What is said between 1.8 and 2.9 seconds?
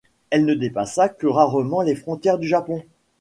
les frontières du Japon.